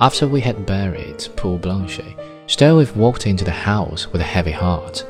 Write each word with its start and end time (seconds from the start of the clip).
after 0.00 0.26
we 0.26 0.40
had 0.40 0.66
buried 0.66 1.28
poor 1.36 1.58
Blanche, 1.58 2.00
Stroeve 2.46 2.96
walked 2.96 3.26
into 3.26 3.44
the 3.44 3.50
house 3.50 4.12
with 4.12 4.20
a 4.20 4.24
heavy 4.24 4.50
heart. 4.50 5.06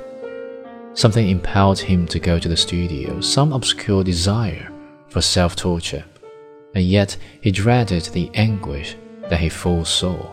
Something 0.95 1.29
impelled 1.29 1.79
him 1.79 2.07
to 2.09 2.21
go 2.21 2.39
to 2.39 2.49
the 2.49 2.57
studio, 2.57 3.21
some 3.21 3.53
obscure 3.53 4.05
desire 4.05 4.71
for 5.09 5.21
self 5.21 5.57
torture, 5.57 6.05
and 6.75 6.85
yet 6.85 7.17
he 7.41 7.51
dreaded 7.51 8.05
the 8.05 8.31
anguish 8.35 8.97
that 9.29 9.41
he 9.41 9.49
foresaw. 9.49 10.31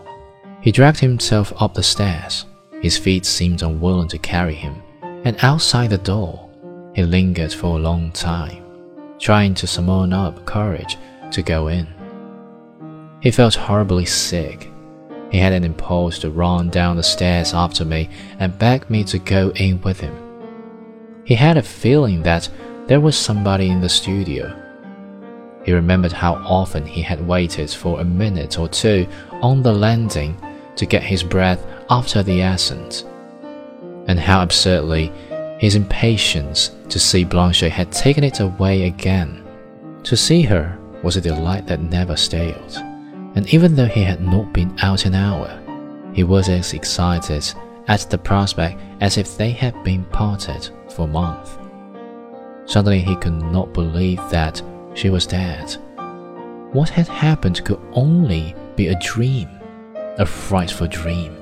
He 0.60 0.70
dragged 0.70 1.00
himself 1.00 1.52
up 1.60 1.74
the 1.74 1.82
stairs. 1.82 2.46
His 2.80 2.98
feet 2.98 3.24
seemed 3.24 3.62
unwilling 3.62 4.08
to 4.08 4.18
carry 4.18 4.54
him, 4.54 4.82
and 5.24 5.36
outside 5.42 5.90
the 5.90 5.98
door, 5.98 6.48
he 6.94 7.02
lingered 7.02 7.52
for 7.52 7.78
a 7.78 7.82
long 7.82 8.12
time 8.12 8.62
trying 9.22 9.54
to 9.54 9.68
summon 9.68 10.12
up 10.12 10.44
courage 10.44 10.98
to 11.30 11.42
go 11.42 11.68
in. 11.68 11.86
He 13.22 13.30
felt 13.30 13.54
horribly 13.54 14.04
sick. 14.04 14.68
He 15.30 15.38
had 15.38 15.52
an 15.52 15.62
impulse 15.62 16.18
to 16.18 16.30
run 16.30 16.70
down 16.70 16.96
the 16.96 17.04
stairs 17.04 17.54
after 17.54 17.84
me 17.84 18.10
and 18.40 18.58
beg 18.58 18.90
me 18.90 19.04
to 19.04 19.18
go 19.18 19.50
in 19.50 19.80
with 19.82 20.00
him. 20.00 20.14
He 21.24 21.36
had 21.36 21.56
a 21.56 21.62
feeling 21.62 22.22
that 22.24 22.48
there 22.88 23.00
was 23.00 23.16
somebody 23.16 23.70
in 23.70 23.80
the 23.80 23.88
studio. 23.88 24.58
He 25.64 25.72
remembered 25.72 26.10
how 26.10 26.34
often 26.34 26.84
he 26.84 27.00
had 27.00 27.24
waited 27.24 27.70
for 27.70 28.00
a 28.00 28.04
minute 28.04 28.58
or 28.58 28.68
two 28.68 29.06
on 29.40 29.62
the 29.62 29.72
landing 29.72 30.36
to 30.74 30.84
get 30.84 31.04
his 31.04 31.22
breath 31.22 31.64
after 31.88 32.24
the 32.24 32.40
ascent, 32.40 33.04
and 34.08 34.18
how 34.18 34.42
absurdly 34.42 35.12
his 35.60 35.76
impatience 35.76 36.72
to 36.88 36.98
see 36.98 37.22
Blanche 37.22 37.60
had 37.60 37.92
taken 37.92 38.24
it 38.24 38.40
away 38.40 38.82
again. 38.82 39.44
To 40.02 40.16
see 40.16 40.42
her 40.42 40.76
was 41.04 41.16
a 41.16 41.20
delight 41.20 41.68
that 41.68 41.80
never 41.80 42.16
staled, 42.16 42.82
and 43.34 43.52
even 43.52 43.74
though 43.74 43.86
he 43.86 44.02
had 44.02 44.20
not 44.20 44.52
been 44.52 44.76
out 44.82 45.06
an 45.06 45.14
hour, 45.14 45.60
he 46.12 46.24
was 46.24 46.48
as 46.48 46.72
excited 46.74 47.52
at 47.88 48.08
the 48.10 48.18
prospect 48.18 48.80
as 49.00 49.18
if 49.18 49.36
they 49.36 49.50
had 49.50 49.82
been 49.82 50.04
parted 50.06 50.68
for 50.90 51.02
a 51.02 51.10
month. 51.10 51.58
Suddenly 52.66 53.00
he 53.00 53.16
could 53.16 53.40
not 53.40 53.72
believe 53.72 54.20
that 54.30 54.62
she 54.94 55.10
was 55.10 55.26
dead. 55.26 55.76
What 56.72 56.88
had 56.88 57.08
happened 57.08 57.64
could 57.64 57.80
only 57.92 58.54
be 58.76 58.88
a 58.88 58.98
dream, 59.00 59.48
a 60.18 60.26
frightful 60.26 60.86
dream. 60.86 61.36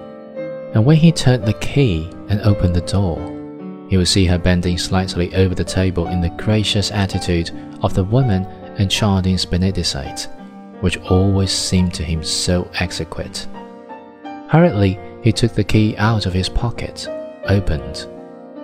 And 0.74 0.84
when 0.84 0.96
he 0.96 1.12
turned 1.12 1.44
the 1.44 1.54
key 1.54 2.08
and 2.28 2.40
opened 2.42 2.74
the 2.74 2.80
door, 2.80 3.18
he 3.88 3.96
would 3.96 4.08
see 4.08 4.24
her 4.26 4.38
bending 4.38 4.78
slightly 4.78 5.34
over 5.34 5.54
the 5.54 5.64
table 5.64 6.06
in 6.06 6.20
the 6.20 6.30
gracious 6.30 6.92
attitude 6.92 7.50
of 7.82 7.94
the 7.94 8.04
woman 8.04 8.44
in 8.78 8.88
Chardin's 8.88 9.44
Benedicite, 9.44 10.28
which 10.80 10.98
always 10.98 11.50
seemed 11.52 11.94
to 11.94 12.04
him 12.04 12.22
so 12.24 12.70
exquisite. 12.80 13.46
Hurriedly, 14.48 14.98
he 15.22 15.32
took 15.32 15.52
the 15.52 15.64
key 15.64 15.96
out 15.96 16.26
of 16.26 16.32
his 16.32 16.48
pocket, 16.48 17.06
opened, 17.44 18.06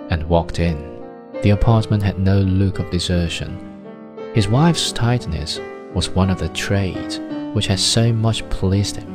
and 0.09 0.27
walked 0.27 0.59
in. 0.59 1.01
The 1.43 1.51
apartment 1.51 2.03
had 2.03 2.19
no 2.19 2.39
look 2.39 2.79
of 2.79 2.89
desertion. 2.89 3.63
His 4.33 4.47
wife's 4.47 4.91
tidiness 4.91 5.59
was 5.93 6.09
one 6.09 6.29
of 6.29 6.39
the 6.39 6.49
traits 6.49 7.19
which 7.53 7.67
had 7.67 7.79
so 7.79 8.11
much 8.11 8.47
pleased 8.49 8.97
him. 8.97 9.13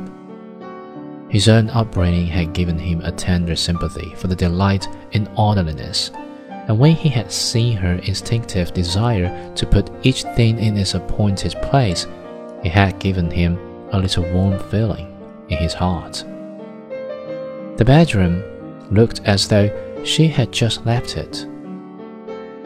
His 1.29 1.49
own 1.49 1.69
upbringing 1.69 2.27
had 2.27 2.53
given 2.53 2.77
him 2.77 3.01
a 3.01 3.11
tender 3.11 3.55
sympathy 3.55 4.13
for 4.15 4.27
the 4.27 4.35
delight 4.35 4.87
in 5.13 5.27
orderliness, 5.35 6.11
and 6.67 6.77
when 6.77 6.95
he 6.95 7.09
had 7.09 7.31
seen 7.31 7.75
her 7.77 7.95
instinctive 8.03 8.73
desire 8.73 9.53
to 9.55 9.65
put 9.65 9.89
each 10.05 10.23
thing 10.35 10.59
in 10.59 10.77
its 10.77 10.93
appointed 10.93 11.53
place, 11.63 12.07
it 12.63 12.71
had 12.71 12.99
given 12.99 13.29
him 13.29 13.57
a 13.91 13.99
little 13.99 14.23
warm 14.31 14.59
feeling 14.69 15.09
in 15.49 15.57
his 15.57 15.73
heart. 15.73 16.23
The 17.77 17.85
bedroom 17.85 18.43
looked 18.91 19.21
as 19.25 19.47
though 19.47 19.69
she 20.05 20.27
had 20.27 20.51
just 20.51 20.85
left 20.85 21.17
it. 21.17 21.45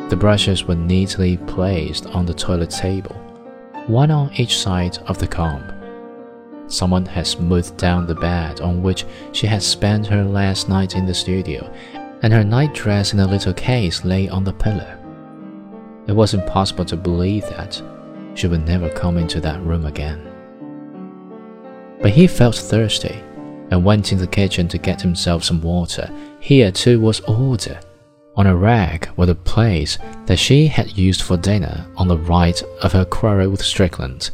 The 0.09 0.15
brushes 0.15 0.63
were 0.63 0.75
neatly 0.75 1.37
placed 1.37 2.07
on 2.07 2.25
the 2.25 2.33
toilet 2.33 2.69
table, 2.69 3.15
one 3.87 4.11
on 4.11 4.33
each 4.35 4.57
side 4.57 4.97
of 5.07 5.17
the 5.17 5.27
comb. 5.27 5.73
Someone 6.67 7.05
had 7.05 7.27
smoothed 7.27 7.77
down 7.77 8.07
the 8.07 8.15
bed 8.15 8.61
on 8.61 8.83
which 8.83 9.05
she 9.31 9.47
had 9.47 9.63
spent 9.63 10.07
her 10.07 10.23
last 10.23 10.67
night 10.67 10.95
in 10.95 11.05
the 11.05 11.13
studio, 11.13 11.71
and 12.21 12.33
her 12.33 12.43
nightdress 12.43 13.13
in 13.13 13.19
a 13.19 13.27
little 13.27 13.53
case 13.53 14.03
lay 14.03 14.27
on 14.27 14.43
the 14.43 14.53
pillow. 14.53 14.97
It 16.07 16.13
was 16.13 16.33
impossible 16.33 16.85
to 16.85 16.97
believe 16.97 17.43
that 17.49 17.81
she 18.37 18.47
would 18.47 18.65
never 18.65 18.89
come 18.89 19.17
into 19.17 19.41
that 19.41 19.61
room 19.63 19.85
again. 19.85 20.21
But 22.01 22.11
he 22.11 22.27
felt 22.27 22.55
thirsty 22.55 23.21
and 23.71 23.83
went 23.83 24.11
into 24.11 24.23
the 24.23 24.31
kitchen 24.31 24.67
to 24.69 24.77
get 24.77 25.01
himself 25.01 25.43
some 25.43 25.61
water. 25.61 26.09
Here, 26.39 26.71
too, 26.71 26.99
was 27.01 27.19
order. 27.21 27.79
On 28.35 28.47
a 28.47 28.55
rag 28.55 29.09
were 29.17 29.25
the 29.25 29.35
plates 29.35 29.97
that 30.27 30.39
she 30.39 30.67
had 30.67 30.97
used 30.97 31.23
for 31.23 31.37
dinner 31.37 31.87
on 31.97 32.07
the 32.07 32.17
right 32.17 32.61
of 32.83 32.93
her 32.93 33.03
quarrel 33.03 33.49
with 33.49 33.65
Strickland 33.65 34.29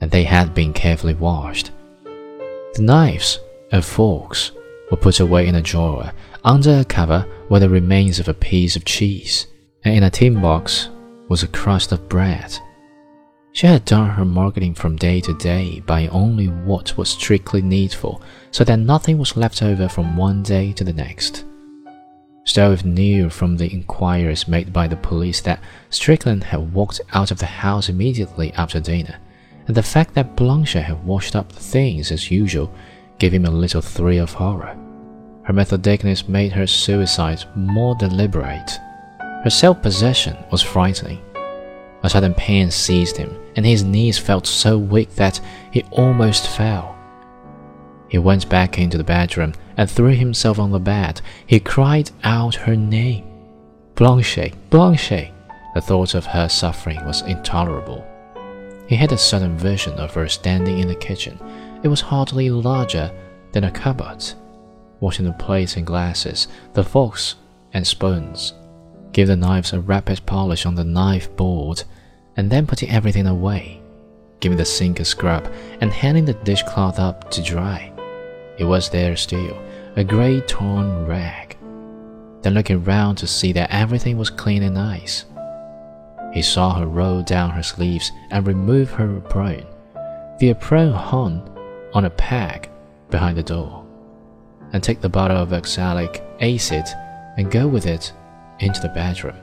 and 0.00 0.10
they 0.10 0.24
had 0.24 0.54
been 0.54 0.72
carefully 0.72 1.14
washed. 1.14 1.70
The 2.04 2.82
knives 2.82 3.40
and 3.72 3.84
forks 3.84 4.52
were 4.90 4.96
put 4.96 5.20
away 5.20 5.46
in 5.46 5.54
a 5.54 5.62
drawer. 5.62 6.12
Under 6.44 6.80
a 6.80 6.84
cover 6.84 7.26
were 7.48 7.60
the 7.60 7.68
remains 7.68 8.18
of 8.18 8.28
a 8.28 8.34
piece 8.34 8.76
of 8.76 8.84
cheese, 8.84 9.46
and 9.84 9.94
in 9.96 10.02
a 10.02 10.10
tin 10.10 10.40
box 10.40 10.90
was 11.28 11.42
a 11.42 11.48
crust 11.48 11.92
of 11.92 12.08
bread. 12.08 12.58
She 13.56 13.66
had 13.66 13.86
done 13.86 14.10
her 14.10 14.24
marketing 14.26 14.74
from 14.74 14.96
day 14.96 15.22
to 15.22 15.32
day 15.32 15.80
by 15.86 16.08
only 16.08 16.48
what 16.48 16.94
was 16.98 17.08
strictly 17.08 17.62
needful, 17.62 18.20
so 18.50 18.64
that 18.64 18.76
nothing 18.76 19.16
was 19.16 19.34
left 19.34 19.62
over 19.62 19.88
from 19.88 20.14
one 20.14 20.42
day 20.42 20.74
to 20.74 20.84
the 20.84 20.92
next. 20.92 21.46
Stroeve 22.44 22.84
knew 22.84 23.30
from 23.30 23.56
the 23.56 23.72
inquiries 23.72 24.46
made 24.46 24.74
by 24.74 24.86
the 24.86 24.96
police 24.98 25.40
that 25.40 25.62
Strickland 25.88 26.44
had 26.44 26.74
walked 26.74 27.00
out 27.14 27.30
of 27.30 27.38
the 27.38 27.46
house 27.46 27.88
immediately 27.88 28.52
after 28.58 28.78
dinner 28.78 29.16
and 29.66 29.74
the 29.74 29.82
fact 29.82 30.12
that 30.12 30.36
Blanche 30.36 30.74
had 30.74 31.02
washed 31.02 31.34
up 31.34 31.50
the 31.50 31.58
things 31.58 32.12
as 32.12 32.30
usual 32.30 32.70
gave 33.18 33.32
him 33.32 33.46
a 33.46 33.50
little 33.50 33.80
thrill 33.80 34.24
of 34.24 34.34
horror. 34.34 34.76
Her 35.44 35.54
methodicness 35.54 36.28
made 36.28 36.52
her 36.52 36.66
suicide 36.66 37.42
more 37.56 37.94
deliberate. 37.94 38.78
Her 39.18 39.50
self 39.50 39.80
possession 39.80 40.36
was 40.50 40.60
frightening. 40.60 41.22
A 42.02 42.10
sudden 42.10 42.34
pain 42.34 42.70
seized 42.70 43.16
him, 43.16 43.36
and 43.56 43.64
his 43.64 43.82
knees 43.82 44.18
felt 44.18 44.46
so 44.46 44.78
weak 44.78 45.14
that 45.16 45.40
he 45.70 45.82
almost 45.90 46.48
fell. 46.48 46.96
He 48.08 48.18
went 48.18 48.48
back 48.48 48.78
into 48.78 48.98
the 48.98 49.04
bedroom 49.04 49.54
and 49.76 49.90
threw 49.90 50.14
himself 50.14 50.58
on 50.58 50.70
the 50.70 50.78
bed. 50.78 51.20
He 51.46 51.58
cried 51.60 52.10
out 52.22 52.54
her 52.54 52.76
name. 52.76 53.24
Blanche, 53.94 54.52
Blanche! 54.70 55.32
The 55.74 55.80
thought 55.80 56.14
of 56.14 56.26
her 56.26 56.48
suffering 56.48 57.04
was 57.04 57.22
intolerable. 57.22 58.06
He 58.88 58.96
had 58.96 59.12
a 59.12 59.18
sudden 59.18 59.58
vision 59.58 59.94
of 59.94 60.14
her 60.14 60.28
standing 60.28 60.78
in 60.78 60.88
the 60.88 60.94
kitchen. 60.94 61.38
It 61.82 61.88
was 61.88 62.00
hardly 62.00 62.50
larger 62.50 63.10
than 63.52 63.64
a 63.64 63.70
cupboard, 63.70 64.24
washing 65.00 65.26
the 65.26 65.32
plates 65.32 65.76
and 65.76 65.86
glasses, 65.86 66.48
the 66.72 66.84
forks 66.84 67.34
and 67.72 67.86
spoons, 67.86 68.54
give 69.12 69.28
the 69.28 69.36
knives 69.36 69.72
a 69.72 69.80
rapid 69.80 70.24
polish 70.26 70.66
on 70.66 70.74
the 70.74 70.84
knife 70.84 71.34
board, 71.36 71.82
and 72.36 72.50
then 72.50 72.66
putting 72.66 72.90
everything 72.90 73.26
away, 73.26 73.80
giving 74.40 74.58
the 74.58 74.64
sink 74.64 75.00
a 75.00 75.04
scrub, 75.04 75.50
and 75.80 75.92
handing 75.92 76.24
the 76.24 76.34
dishcloth 76.34 76.98
up 76.98 77.30
to 77.30 77.42
dry. 77.42 77.92
It 78.58 78.64
was 78.64 78.90
there 78.90 79.16
still, 79.16 79.58
a 79.96 80.04
grey 80.04 80.40
torn 80.42 81.06
rag. 81.06 81.56
Then 82.42 82.54
looking 82.54 82.84
round 82.84 83.18
to 83.18 83.26
see 83.26 83.52
that 83.52 83.70
everything 83.70 84.18
was 84.18 84.30
clean 84.30 84.62
and 84.62 84.74
nice. 84.74 85.24
He 86.32 86.42
saw 86.42 86.74
her 86.74 86.86
roll 86.86 87.22
down 87.22 87.50
her 87.50 87.62
sleeves 87.62 88.12
and 88.30 88.46
remove 88.46 88.90
her 88.90 89.16
apron. 89.16 89.66
The 90.38 90.50
apron 90.50 90.92
hung 90.92 91.50
on 91.94 92.04
a 92.04 92.10
peg 92.10 92.68
behind 93.10 93.38
the 93.38 93.42
door, 93.42 93.86
and 94.72 94.82
take 94.82 95.00
the 95.00 95.08
bottle 95.08 95.38
of 95.38 95.52
oxalic 95.52 96.22
acid 96.40 96.84
and 97.38 97.50
go 97.50 97.66
with 97.66 97.86
it 97.86 98.12
into 98.60 98.80
the 98.80 98.88
bedroom. 98.88 99.36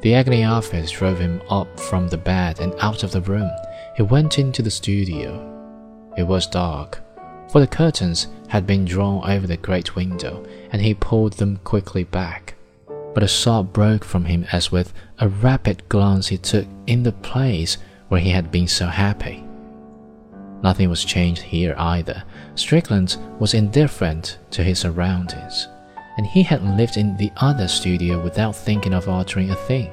The 0.00 0.14
agony 0.14 0.44
of 0.44 0.70
drove 0.90 1.18
him 1.18 1.42
up 1.50 1.80
from 1.80 2.08
the 2.08 2.18
bed 2.18 2.60
and 2.60 2.74
out 2.78 3.02
of 3.02 3.10
the 3.10 3.20
room. 3.20 3.50
He 3.96 4.02
went 4.02 4.38
into 4.38 4.62
the 4.62 4.70
studio. 4.70 5.44
It 6.16 6.22
was 6.22 6.46
dark. 6.46 7.00
for 7.50 7.60
the 7.60 7.66
curtains 7.66 8.26
had 8.48 8.66
been 8.66 8.84
drawn 8.84 9.28
over 9.28 9.46
the 9.46 9.56
great 9.56 9.96
window, 9.96 10.44
and 10.70 10.82
he 10.82 10.94
pulled 10.94 11.34
them 11.34 11.58
quickly 11.64 12.04
back. 12.04 12.54
But 13.14 13.22
a 13.22 13.28
sob 13.28 13.72
broke 13.72 14.04
from 14.04 14.26
him 14.26 14.46
as 14.52 14.70
with 14.70 14.92
a 15.18 15.28
rapid 15.28 15.88
glance 15.88 16.28
he 16.28 16.36
took 16.38 16.66
in 16.86 17.02
the 17.02 17.12
place 17.12 17.78
where 18.08 18.20
he 18.20 18.30
had 18.30 18.50
been 18.50 18.68
so 18.68 18.86
happy. 18.86 19.44
Nothing 20.62 20.90
was 20.90 21.04
changed 21.04 21.42
here 21.42 21.74
either. 21.78 22.22
Strickland 22.54 23.16
was 23.38 23.54
indifferent 23.54 24.38
to 24.50 24.62
his 24.62 24.80
surroundings, 24.80 25.68
and 26.18 26.26
he 26.26 26.42
had 26.42 26.76
lived 26.76 26.96
in 26.96 27.16
the 27.16 27.32
other 27.36 27.68
studio 27.68 28.22
without 28.22 28.54
thinking 28.54 28.92
of 28.92 29.08
altering 29.08 29.50
a 29.50 29.54
thing. 29.54 29.92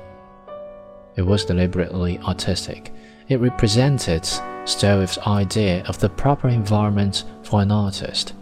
It 1.16 1.22
was 1.22 1.45
deliberately 1.45 2.18
artistic. 2.19 2.92
It 3.30 3.39
represented 3.39 4.27
Stroeve's 4.66 5.19
idea 5.19 5.83
of 5.86 6.00
the 6.00 6.10
proper 6.10 6.50
environment 6.50 7.24
for 7.44 7.62
an 7.62 7.72
artist. 7.72 8.33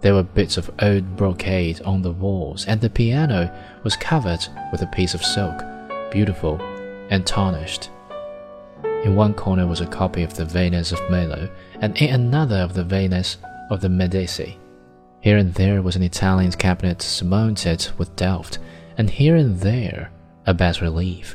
There 0.00 0.14
were 0.14 0.22
bits 0.22 0.56
of 0.56 0.70
old 0.80 1.16
brocade 1.16 1.82
on 1.82 2.02
the 2.02 2.12
walls, 2.12 2.64
and 2.66 2.80
the 2.80 2.90
piano 2.90 3.54
was 3.84 3.96
covered 3.96 4.46
with 4.72 4.80
a 4.82 4.86
piece 4.86 5.14
of 5.14 5.24
silk, 5.24 5.62
beautiful 6.10 6.60
and 7.10 7.26
tarnished. 7.26 7.90
In 9.04 9.16
one 9.16 9.34
corner 9.34 9.66
was 9.66 9.82
a 9.82 9.86
copy 9.86 10.22
of 10.22 10.34
the 10.34 10.46
Venus 10.46 10.92
of 10.92 11.10
Milo, 11.10 11.50
and 11.80 11.96
in 11.98 12.14
another 12.14 12.56
of 12.56 12.72
the 12.72 12.84
Venus 12.84 13.36
of 13.70 13.82
the 13.82 13.90
Medici. 13.90 14.58
Here 15.24 15.38
and 15.38 15.54
there 15.54 15.80
was 15.80 15.96
an 15.96 16.02
Italian 16.02 16.52
cabinet 16.52 17.00
surmounted 17.00 17.88
with 17.96 18.14
Delft, 18.14 18.58
and 18.98 19.08
here 19.08 19.36
and 19.36 19.58
there 19.58 20.10
a 20.44 20.52
bas 20.52 20.82
relief. 20.82 21.34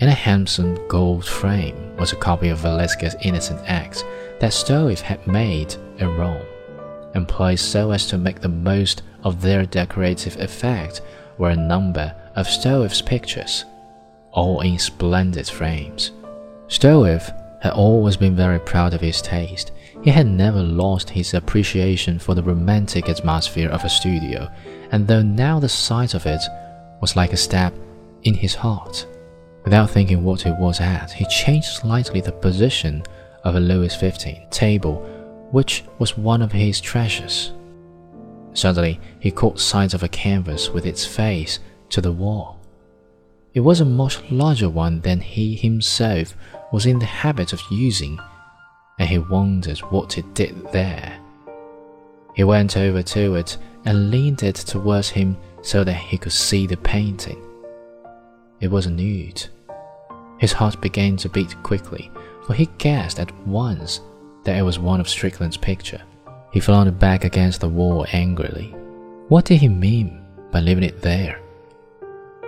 In 0.00 0.08
a 0.08 0.12
handsome 0.12 0.78
gold 0.88 1.26
frame 1.26 1.94
was 1.98 2.14
a 2.14 2.16
copy 2.16 2.48
of 2.48 2.60
Velasquez's 2.60 3.16
Innocent 3.20 3.60
X 3.66 4.04
that 4.38 4.54
Stroeve 4.54 5.02
had 5.02 5.26
made 5.26 5.74
in 5.98 6.16
Rome, 6.16 6.46
and 7.12 7.28
placed 7.28 7.70
so 7.70 7.90
as 7.90 8.06
to 8.06 8.16
make 8.16 8.40
the 8.40 8.48
most 8.48 9.02
of 9.22 9.42
their 9.42 9.66
decorative 9.66 10.40
effect 10.40 11.02
were 11.36 11.50
a 11.50 11.56
number 11.56 12.14
of 12.36 12.46
Stroeve's 12.46 13.02
pictures, 13.02 13.66
all 14.32 14.62
in 14.62 14.78
splendid 14.78 15.46
frames. 15.46 16.12
Stroeve 16.68 17.30
had 17.60 17.74
always 17.74 18.16
been 18.16 18.34
very 18.34 18.60
proud 18.60 18.94
of 18.94 19.02
his 19.02 19.20
taste. 19.20 19.72
He 20.02 20.10
had 20.10 20.26
never 20.26 20.62
lost 20.62 21.10
his 21.10 21.34
appreciation 21.34 22.18
for 22.18 22.34
the 22.34 22.42
romantic 22.42 23.08
atmosphere 23.08 23.68
of 23.68 23.84
a 23.84 23.90
studio, 23.90 24.50
and 24.92 25.06
though 25.06 25.22
now 25.22 25.60
the 25.60 25.68
sight 25.68 26.14
of 26.14 26.24
it 26.24 26.42
was 27.02 27.16
like 27.16 27.34
a 27.34 27.36
stab 27.36 27.74
in 28.22 28.34
his 28.34 28.54
heart, 28.54 29.06
without 29.62 29.90
thinking 29.90 30.24
what 30.24 30.46
it 30.46 30.56
was 30.58 30.80
at, 30.80 31.12
he 31.12 31.26
changed 31.26 31.68
slightly 31.68 32.20
the 32.22 32.32
position 32.32 33.02
of 33.44 33.56
a 33.56 33.60
Louis 33.60 33.92
XV 33.92 34.48
table, 34.50 34.96
which 35.50 35.84
was 35.98 36.16
one 36.16 36.40
of 36.40 36.52
his 36.52 36.80
treasures. 36.80 37.52
Suddenly, 38.54 39.00
he 39.20 39.30
caught 39.30 39.60
sight 39.60 39.92
of 39.92 40.02
a 40.02 40.08
canvas 40.08 40.70
with 40.70 40.86
its 40.86 41.04
face 41.06 41.60
to 41.90 42.00
the 42.00 42.12
wall. 42.12 42.58
It 43.52 43.60
was 43.60 43.80
a 43.80 43.84
much 43.84 44.18
larger 44.30 44.68
one 44.70 45.00
than 45.00 45.20
he 45.20 45.56
himself 45.56 46.34
was 46.72 46.86
in 46.86 47.00
the 47.00 47.06
habit 47.06 47.52
of 47.52 47.60
using, 47.70 48.18
and 49.00 49.08
he 49.08 49.18
wondered 49.18 49.78
what 49.78 50.18
it 50.18 50.34
did 50.34 50.54
there. 50.72 51.18
He 52.34 52.44
went 52.44 52.76
over 52.76 53.02
to 53.02 53.34
it 53.34 53.56
and 53.86 54.10
leaned 54.10 54.42
it 54.42 54.56
towards 54.56 55.08
him 55.08 55.38
so 55.62 55.82
that 55.84 55.94
he 55.94 56.18
could 56.18 56.32
see 56.32 56.66
the 56.66 56.76
painting. 56.76 57.42
It 58.60 58.70
was 58.70 58.84
a 58.84 58.90
nude. 58.90 59.48
His 60.38 60.52
heart 60.52 60.82
began 60.82 61.16
to 61.16 61.30
beat 61.30 61.60
quickly, 61.62 62.10
for 62.46 62.52
he 62.52 62.68
guessed 62.76 63.18
at 63.18 63.34
once 63.46 64.02
that 64.44 64.58
it 64.58 64.62
was 64.62 64.78
one 64.78 65.00
of 65.00 65.08
Strickland's 65.08 65.56
picture. 65.56 66.02
He 66.52 66.60
flung 66.60 66.86
it 66.86 66.98
back 66.98 67.24
against 67.24 67.62
the 67.62 67.68
wall 67.68 68.04
angrily. 68.12 68.74
What 69.28 69.46
did 69.46 69.60
he 69.60 69.68
mean 69.68 70.22
by 70.52 70.60
leaving 70.60 70.84
it 70.84 71.00
there? 71.00 71.39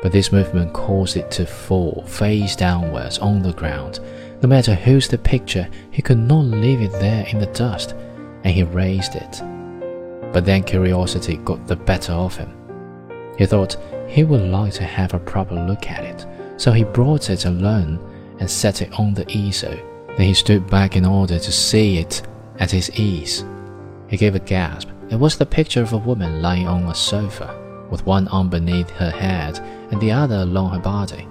But 0.02 0.10
this 0.10 0.32
movement 0.32 0.72
caused 0.72 1.16
it 1.16 1.30
to 1.30 1.46
fall 1.46 2.04
face 2.06 2.56
downwards 2.56 3.18
on 3.20 3.40
the 3.40 3.52
ground. 3.52 4.00
No 4.42 4.48
matter 4.48 4.74
whose 4.74 5.06
the 5.06 5.16
picture, 5.16 5.68
he 5.92 6.02
could 6.02 6.18
not 6.18 6.44
leave 6.44 6.82
it 6.82 6.90
there 6.92 7.24
in 7.28 7.38
the 7.38 7.46
dust, 7.46 7.92
and 8.42 8.52
he 8.52 8.64
raised 8.64 9.14
it. 9.14 9.40
But 10.32 10.44
then 10.44 10.64
curiosity 10.64 11.36
got 11.36 11.68
the 11.68 11.76
better 11.76 12.12
of 12.12 12.36
him. 12.36 12.52
He 13.38 13.46
thought 13.46 13.76
he 14.08 14.24
would 14.24 14.42
like 14.42 14.72
to 14.74 14.84
have 14.84 15.14
a 15.14 15.20
proper 15.20 15.54
look 15.54 15.88
at 15.88 16.04
it, 16.04 16.26
so 16.56 16.72
he 16.72 16.82
brought 16.82 17.30
it 17.30 17.44
alone 17.44 18.00
and 18.40 18.50
set 18.50 18.82
it 18.82 18.92
on 18.98 19.14
the 19.14 19.30
easel. 19.30 19.76
Then 20.16 20.26
he 20.26 20.34
stood 20.34 20.68
back 20.68 20.96
in 20.96 21.06
order 21.06 21.38
to 21.38 21.52
see 21.52 21.98
it 21.98 22.22
at 22.58 22.72
his 22.72 22.90
ease. 22.98 23.44
He 24.08 24.16
gave 24.16 24.34
a 24.34 24.40
gasp. 24.40 24.88
It 25.10 25.16
was 25.16 25.36
the 25.36 25.46
picture 25.46 25.80
of 25.80 25.92
a 25.92 25.98
woman 25.98 26.42
lying 26.42 26.66
on 26.66 26.82
a 26.84 26.94
sofa 26.94 27.61
with 27.92 28.06
one 28.06 28.26
arm 28.28 28.48
beneath 28.48 28.88
her 28.90 29.10
head 29.10 29.58
and 29.92 30.00
the 30.00 30.10
other 30.10 30.36
along 30.36 30.72
her 30.72 30.80
body. 30.80 31.28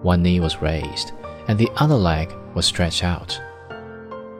One 0.00 0.22
knee 0.22 0.40
was 0.40 0.62
raised, 0.62 1.12
and 1.48 1.58
the 1.58 1.70
other 1.76 1.94
leg 1.94 2.34
was 2.54 2.64
stretched 2.64 3.04
out. 3.04 3.38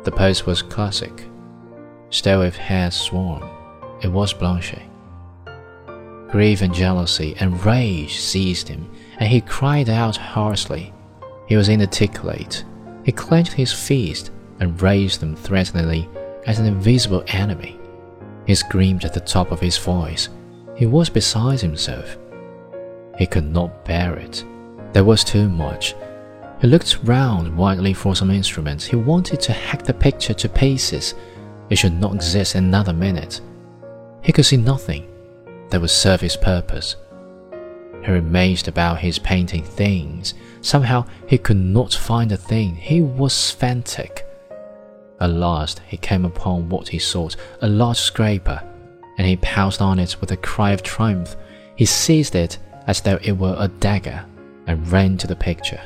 The 0.05 0.11
pose 0.11 0.47
was 0.47 0.63
classic. 0.63 1.27
Stroeve 2.11 2.57
hair 2.57 2.91
sworn 2.91 3.49
it 4.01 4.09
was 4.09 4.33
Blanche. 4.33 4.81
Grief 6.31 6.63
and 6.63 6.75
jealousy 6.75 7.37
and 7.39 7.65
rage 7.65 8.19
seized 8.19 8.67
him, 8.67 8.91
and 9.19 9.29
he 9.29 9.43
cried 9.43 9.89
out 9.91 10.17
hoarsely. 10.17 10.93
He 11.47 11.57
was 11.57 11.69
inarticulate. 11.69 12.65
He 13.05 13.13
clenched 13.13 13.53
his 13.53 13.73
fists 13.73 14.31
and 14.59 14.81
raised 14.81 15.21
them 15.21 15.37
threateningly 15.37 16.09
at 16.47 16.59
an 16.59 16.65
invisible 16.65 17.23
enemy. 17.29 17.79
He 18.47 18.55
screamed 18.55 19.05
at 19.05 19.13
the 19.13 19.21
top 19.21 19.53
of 19.53 19.61
his 19.61 19.77
voice 19.77 20.31
he 20.75 20.87
was 20.87 21.11
beside 21.11 21.61
himself. 21.61 22.17
He 23.19 23.27
could 23.27 23.45
not 23.45 23.85
bear 23.85 24.17
it. 24.17 24.45
There 24.93 25.05
was 25.05 25.25
too 25.25 25.49
much. 25.49 25.95
He 26.61 26.67
looked 26.67 26.99
round 27.03 27.57
wildly 27.57 27.93
for 27.93 28.15
some 28.15 28.31
instruments. 28.31 28.85
He 28.85 28.97
wanted 28.97 29.41
to 29.41 29.53
hack 29.53 29.83
the 29.83 29.95
picture 29.95 30.35
to 30.35 30.49
pieces. 30.49 31.15
It 31.71 31.77
should 31.77 31.95
not 31.95 32.15
exist 32.15 32.55
another 32.55 32.93
minute. 32.93 33.41
He 34.23 34.33
could 34.33 34.47
see 34.47 34.57
nothing 34.57 35.09
that 35.71 35.81
would 35.81 35.91
serve 35.91 36.21
his 36.21 36.37
purpose. 36.37 36.97
He 38.05 38.13
raged 38.13 38.69
about 38.69 38.99
his 38.99 39.19
painting 39.19 39.63
things. 39.63 40.35
Somehow 40.61 41.07
he 41.27 41.39
could 41.39 41.57
not 41.57 41.95
find 41.95 42.33
a 42.33 42.37
thing. 42.37 42.77
He 42.77 43.01
was 43.01 43.51
frantic. 43.51 44.27
At 45.21 45.31
last 45.31 45.81
he 45.87 45.97
came 45.97 46.25
upon 46.25 46.69
what 46.69 46.89
he 46.89 46.99
sought, 46.99 47.37
a 47.61 47.69
large 47.69 47.99
scraper 47.99 48.63
and 49.19 49.27
he 49.27 49.37
pounced 49.37 49.81
on 49.81 49.99
it 49.99 50.17
with 50.21 50.33
a 50.33 50.37
cry 50.37 50.73
of 50.73 50.83
triumph. 50.83 51.37
He 51.77 51.85
seized 51.85 52.35
it 52.35 52.59
as 52.87 53.01
though 53.01 53.19
it 53.23 53.33
were 53.33 53.57
a 53.59 53.69
dagger 53.69 54.25
and 54.67 54.91
ran 54.91 55.19
to 55.19 55.27
the 55.27 55.37
picture. 55.37 55.81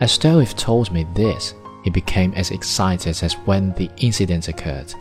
As 0.00 0.12
Stroeve 0.12 0.56
told 0.56 0.92
me 0.92 1.06
this, 1.14 1.54
he 1.84 1.90
became 1.90 2.32
as 2.34 2.50
excited 2.50 3.22
as 3.22 3.34
when 3.46 3.72
the 3.72 3.90
incident 3.96 4.48
occurred, 4.48 4.94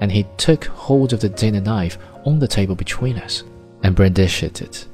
and 0.00 0.10
he 0.10 0.26
took 0.36 0.64
hold 0.64 1.12
of 1.12 1.20
the 1.20 1.28
dinner 1.28 1.60
knife 1.60 1.98
on 2.24 2.38
the 2.38 2.48
table 2.48 2.74
between 2.74 3.18
us 3.18 3.42
and 3.82 3.94
brandished 3.96 4.42
it. 4.42 4.86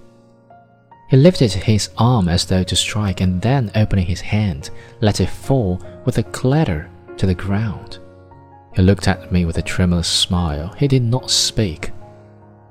He 1.08 1.16
lifted 1.16 1.52
his 1.52 1.90
arm 1.96 2.28
as 2.28 2.44
though 2.44 2.64
to 2.64 2.76
strike, 2.76 3.20
and 3.20 3.40
then, 3.40 3.70
opening 3.74 4.06
his 4.06 4.20
hand, 4.20 4.70
let 5.00 5.20
it 5.20 5.30
fall 5.30 5.80
with 6.04 6.18
a 6.18 6.22
clatter 6.22 6.90
to 7.16 7.26
the 7.26 7.34
ground. 7.34 7.98
He 8.74 8.82
looked 8.82 9.08
at 9.08 9.32
me 9.32 9.44
with 9.44 9.58
a 9.58 9.62
tremulous 9.62 10.08
smile. 10.08 10.68
He 10.78 10.88
did 10.88 11.02
not 11.02 11.30
speak. 11.30 11.90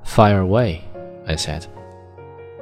Fire 0.04 0.40
away, 0.40 0.86
I 1.26 1.36
said. 1.36 1.68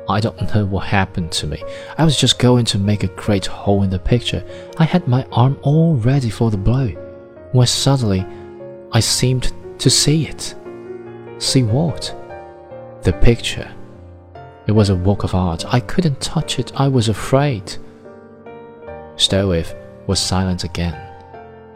I 0.07 0.19
don't 0.19 0.53
know 0.53 0.65
what 0.65 0.87
happened 0.87 1.31
to 1.33 1.47
me. 1.47 1.63
I 1.97 2.03
was 2.03 2.17
just 2.17 2.39
going 2.39 2.65
to 2.65 2.79
make 2.79 3.03
a 3.03 3.07
great 3.07 3.45
hole 3.45 3.83
in 3.83 3.89
the 3.89 3.99
picture. 3.99 4.43
I 4.77 4.83
had 4.83 5.07
my 5.07 5.25
arm 5.31 5.57
all 5.61 5.95
ready 5.95 6.29
for 6.29 6.51
the 6.51 6.57
blow, 6.57 6.87
when 7.51 7.67
suddenly 7.67 8.25
I 8.91 8.99
seemed 8.99 9.51
to 9.79 9.89
see 9.89 10.27
it. 10.27 10.55
See 11.37 11.63
what? 11.63 12.15
The 13.01 13.13
picture. 13.13 13.71
It 14.67 14.71
was 14.71 14.89
a 14.89 14.95
work 14.95 15.23
of 15.23 15.35
art. 15.35 15.65
I 15.73 15.79
couldn't 15.79 16.21
touch 16.21 16.59
it. 16.59 16.71
I 16.79 16.87
was 16.87 17.09
afraid. 17.09 17.75
Stroeve 19.15 19.75
was 20.07 20.19
silent 20.19 20.63
again, 20.63 20.93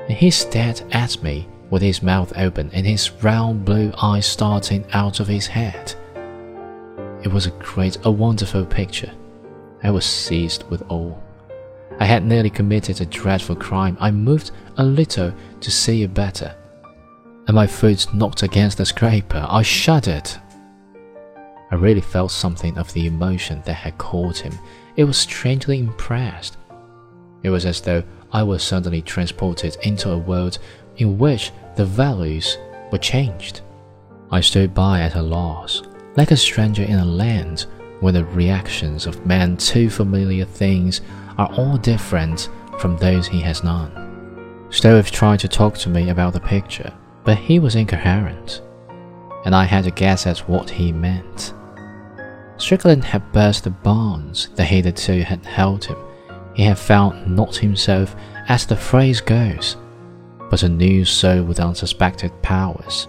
and 0.09 0.17
he 0.17 0.31
stared 0.31 0.81
at 0.91 1.21
me 1.21 1.47
with 1.69 1.83
his 1.83 2.01
mouth 2.01 2.33
open 2.35 2.71
and 2.73 2.85
his 2.85 3.11
round 3.23 3.63
blue 3.63 3.93
eyes 4.01 4.25
starting 4.25 4.83
out 4.91 5.19
of 5.19 5.27
his 5.27 5.45
head. 5.45 5.93
It 7.23 7.31
was 7.31 7.45
a 7.45 7.51
great, 7.51 7.97
a 8.03 8.11
wonderful 8.11 8.65
picture. 8.65 9.11
I 9.83 9.91
was 9.91 10.05
seized 10.05 10.63
with 10.69 10.83
awe. 10.89 11.15
I 11.99 12.05
had 12.05 12.25
nearly 12.25 12.49
committed 12.49 12.99
a 12.99 13.05
dreadful 13.05 13.55
crime. 13.55 13.97
I 13.99 14.09
moved 14.09 14.51
a 14.77 14.83
little 14.83 15.31
to 15.59 15.71
see 15.71 16.01
it 16.01 16.13
better, 16.13 16.55
and 17.47 17.55
my 17.55 17.67
foot 17.67 18.07
knocked 18.13 18.41
against 18.41 18.79
the 18.79 18.85
scraper. 18.85 19.45
I 19.47 19.61
shuddered. 19.61 20.29
I 21.71 21.75
really 21.75 22.01
felt 22.01 22.31
something 22.31 22.77
of 22.79 22.91
the 22.93 23.05
emotion 23.05 23.61
that 23.65 23.73
had 23.73 23.97
caught 23.99 24.37
him. 24.37 24.57
It 24.95 25.03
was 25.03 25.17
strangely 25.17 25.77
impressed. 25.79 26.57
It 27.43 27.50
was 27.50 27.65
as 27.65 27.81
though 27.81 28.03
I 28.31 28.43
was 28.43 28.63
suddenly 28.63 29.01
transported 29.01 29.77
into 29.84 30.12
a 30.12 30.17
world 30.17 30.60
in 30.98 31.17
which 31.17 31.51
the 31.75 31.86
values 31.86 32.58
were 32.91 32.98
changed. 32.98 33.62
I 34.31 34.41
stood 34.41 34.74
by 34.74 35.01
at 35.01 35.15
a 35.15 35.22
loss, 35.22 35.81
like 36.15 36.31
a 36.31 36.38
stranger 36.38 36.84
in 36.84 37.00
a 37.00 37.05
land 37.05 37.65
where 38.00 38.13
the 38.13 38.25
reactions 38.25 39.05
of 39.05 39.25
men 39.25 39.58
to 39.58 39.89
familiar 39.89 40.46
things 40.46 41.01
are 41.38 41.51
all 41.53 41.77
different 41.77 42.50
from 42.79 42.98
those 42.98 43.27
he 43.27 43.41
has 43.41 43.63
known. 43.63 44.67
Stroeve 44.69 45.12
tried 45.12 45.39
to 45.39 45.48
talk 45.48 45.77
to 45.79 45.89
me 45.89 46.10
about 46.10 46.34
the 46.34 46.39
picture, 46.39 46.93
but 47.24 47.38
he 47.38 47.60
was 47.60 47.75
incoherent, 47.75 48.62
and 49.46 49.55
I 49.55 49.63
had 49.65 49.86
to 49.86 49.91
guess 49.91 50.27
at 50.27 50.39
what 50.50 50.69
he 50.69 50.91
meant. 50.91 51.53
Strickland 52.58 53.05
had 53.05 53.31
burst 53.31 53.63
the 53.63 53.69
bonds 53.69 54.50
that 54.55 54.65
hitherto 54.65 55.24
had 55.24 55.46
held 55.46 55.86
him. 55.86 55.98
He 56.59 56.65
had 56.65 56.77
found 56.77 57.37
not 57.37 57.55
himself, 57.55 58.17
as 58.49 58.65
the 58.65 58.75
phrase 58.75 59.21
goes, 59.21 59.77
but 60.49 60.63
a 60.63 60.67
new 60.67 61.05
soul 61.05 61.43
with 61.43 61.61
unsuspected 61.61 62.33
powers. 62.41 63.07